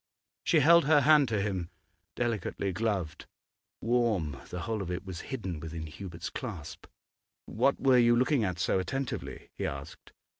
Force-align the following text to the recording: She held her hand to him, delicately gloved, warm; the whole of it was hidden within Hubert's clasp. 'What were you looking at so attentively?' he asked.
She 0.43 0.61
held 0.61 0.85
her 0.85 1.01
hand 1.01 1.27
to 1.27 1.39
him, 1.39 1.69
delicately 2.15 2.71
gloved, 2.73 3.27
warm; 3.81 4.35
the 4.49 4.61
whole 4.61 4.81
of 4.81 4.89
it 4.89 5.05
was 5.05 5.21
hidden 5.29 5.59
within 5.59 5.85
Hubert's 5.85 6.31
clasp. 6.31 6.87
'What 7.45 7.79
were 7.79 7.99
you 7.99 8.15
looking 8.15 8.43
at 8.43 8.57
so 8.57 8.79
attentively?' 8.79 9.51
he 9.59 9.67
asked. 9.67 10.11